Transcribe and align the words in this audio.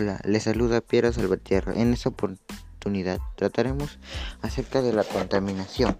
Hola, 0.00 0.18
les 0.24 0.44
saluda 0.44 0.80
Piero 0.80 1.12
Salvatierra. 1.12 1.74
En 1.76 1.92
esta 1.92 2.08
oportunidad 2.08 3.18
trataremos 3.36 3.98
acerca 4.40 4.80
de 4.80 4.94
la 4.94 5.04
contaminación 5.04 5.98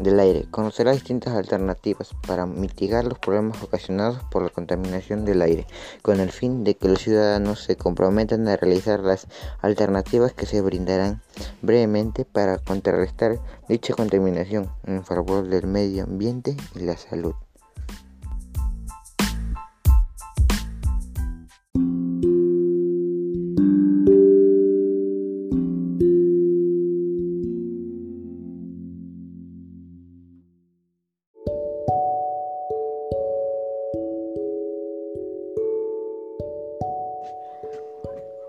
del 0.00 0.18
aire. 0.18 0.48
Conocerá 0.50 0.90
distintas 0.90 1.32
alternativas 1.32 2.16
para 2.26 2.46
mitigar 2.46 3.04
los 3.04 3.20
problemas 3.20 3.62
ocasionados 3.62 4.24
por 4.24 4.42
la 4.42 4.48
contaminación 4.48 5.24
del 5.24 5.40
aire, 5.42 5.68
con 6.02 6.18
el 6.18 6.32
fin 6.32 6.64
de 6.64 6.74
que 6.74 6.88
los 6.88 6.98
ciudadanos 6.98 7.62
se 7.62 7.76
comprometan 7.76 8.48
a 8.48 8.56
realizar 8.56 8.98
las 8.98 9.28
alternativas 9.60 10.32
que 10.32 10.46
se 10.46 10.60
brindarán 10.60 11.22
brevemente 11.60 12.24
para 12.24 12.58
contrarrestar 12.58 13.38
dicha 13.68 13.94
contaminación 13.94 14.68
en 14.82 15.04
favor 15.04 15.46
del 15.46 15.68
medio 15.68 16.02
ambiente 16.02 16.56
y 16.74 16.80
la 16.80 16.96
salud. 16.96 17.34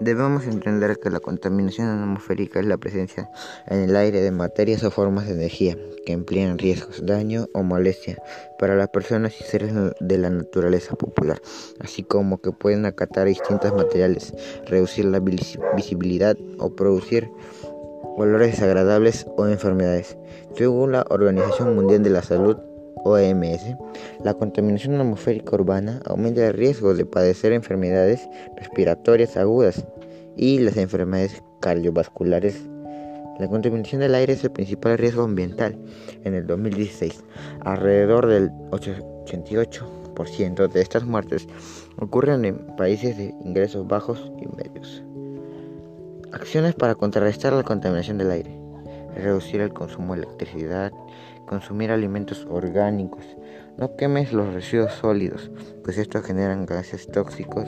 Debemos 0.03 0.45
entender 0.47 0.99
que 0.99 1.09
la 1.09 1.21
contaminación 1.21 1.87
atmosférica 1.87 2.59
es 2.59 2.65
la 2.65 2.77
presencia 2.77 3.29
en 3.67 3.79
el 3.79 3.95
aire 3.95 4.19
de 4.19 4.31
materias 4.31 4.83
o 4.83 4.91
formas 4.91 5.27
de 5.27 5.33
energía 5.35 5.77
que 6.05 6.11
emplean 6.11 6.57
riesgos, 6.57 7.05
daño 7.05 7.47
o 7.53 7.63
molestia 7.63 8.21
para 8.59 8.75
las 8.75 8.89
personas 8.89 9.39
y 9.39 9.45
seres 9.45 9.73
de 10.01 10.17
la 10.17 10.29
naturaleza 10.29 10.95
popular, 10.95 11.41
así 11.79 12.03
como 12.03 12.41
que 12.41 12.51
pueden 12.51 12.85
acatar 12.85 13.27
distintos 13.27 13.73
materiales, 13.73 14.33
reducir 14.65 15.05
la 15.05 15.21
visibilidad 15.21 16.35
o 16.57 16.75
producir 16.75 17.29
olores 18.17 18.51
desagradables 18.51 19.25
o 19.37 19.47
enfermedades. 19.47 20.17
Según 20.57 20.91
la 20.91 21.05
Organización 21.09 21.75
Mundial 21.75 22.03
de 22.03 22.09
la 22.09 22.23
Salud, 22.23 22.57
OMS, 23.03 23.75
la 24.23 24.33
contaminación 24.33 24.99
atmosférica 24.99 25.55
urbana 25.55 25.99
aumenta 26.05 26.47
el 26.47 26.53
riesgo 26.53 26.93
de 26.93 27.05
padecer 27.05 27.51
enfermedades 27.51 28.27
respiratorias 28.57 29.37
agudas 29.37 29.85
y 30.35 30.59
las 30.59 30.77
enfermedades 30.77 31.43
cardiovasculares. 31.59 32.61
La 33.39 33.47
contaminación 33.47 34.01
del 34.01 34.15
aire 34.15 34.33
es 34.33 34.43
el 34.43 34.51
principal 34.51 34.97
riesgo 34.97 35.23
ambiental. 35.23 35.77
En 36.23 36.35
el 36.35 36.45
2016, 36.45 37.23
alrededor 37.61 38.27
del 38.27 38.51
88% 38.71 40.71
de 40.71 40.81
estas 40.81 41.03
muertes 41.03 41.47
ocurren 41.97 42.45
en 42.45 42.57
países 42.77 43.17
de 43.17 43.33
ingresos 43.43 43.87
bajos 43.87 44.31
y 44.39 44.47
medios. 44.55 45.03
Acciones 46.31 46.75
para 46.75 46.95
contrarrestar 46.95 47.53
la 47.53 47.63
contaminación 47.63 48.17
del 48.17 48.31
aire. 48.31 48.62
Reducir 49.15 49.61
el 49.61 49.73
consumo 49.73 50.15
de 50.15 50.23
electricidad, 50.23 50.91
consumir 51.45 51.91
alimentos 51.91 52.47
orgánicos, 52.49 53.25
no 53.77 53.95
quemes 53.95 54.33
los 54.33 54.53
residuos 54.53 54.93
sólidos, 54.93 55.51
pues 55.83 55.97
estos 55.97 56.25
generan 56.25 56.65
gases 56.65 57.07
tóxicos 57.07 57.65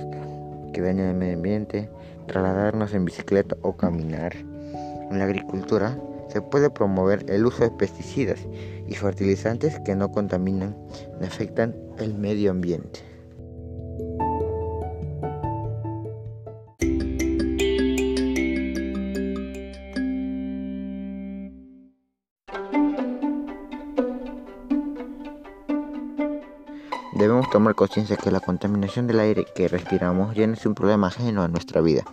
que 0.73 0.81
dañan 0.81 1.07
el 1.07 1.15
medio 1.15 1.35
ambiente, 1.35 1.89
trasladarnos 2.27 2.93
en 2.93 3.05
bicicleta 3.05 3.55
o 3.61 3.77
caminar. 3.77 4.35
En 4.35 5.19
la 5.19 5.25
agricultura 5.25 5.97
se 6.29 6.41
puede 6.41 6.69
promover 6.69 7.25
el 7.29 7.45
uso 7.45 7.63
de 7.63 7.71
pesticidas 7.71 8.39
y 8.87 8.93
fertilizantes 8.95 9.79
que 9.81 9.95
no 9.95 10.11
contaminan 10.11 10.75
ni 11.19 11.27
afectan 11.27 11.75
el 11.97 12.13
medio 12.13 12.51
ambiente. 12.51 13.14
Debemos 27.15 27.49
tomar 27.49 27.75
conciencia 27.75 28.17
que 28.17 28.29
la 28.29 28.41
contaminación 28.41 29.07
del 29.07 29.21
aire 29.21 29.45
que 29.55 29.69
respiramos 29.69 30.35
ya 30.35 30.45
no 30.47 30.53
es 30.53 30.65
un 30.65 30.75
problema 30.75 31.07
ajeno 31.07 31.43
a 31.43 31.47
nuestra 31.47 31.79
vida. 31.79 32.03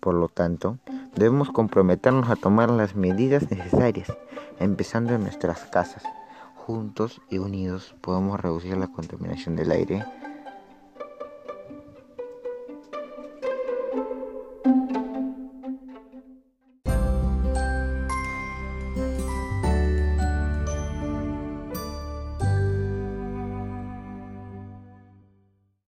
Por 0.00 0.14
lo 0.14 0.28
tanto, 0.28 0.78
debemos 1.14 1.50
comprometernos 1.50 2.30
a 2.30 2.36
tomar 2.36 2.70
las 2.70 2.96
medidas 2.96 3.50
necesarias, 3.50 4.10
empezando 4.58 5.14
en 5.14 5.24
nuestras 5.24 5.66
casas. 5.66 6.02
Juntos 6.56 7.20
y 7.28 7.36
unidos 7.36 7.94
podemos 8.00 8.40
reducir 8.40 8.78
la 8.78 8.88
contaminación 8.88 9.54
del 9.54 9.70
aire 9.70 10.06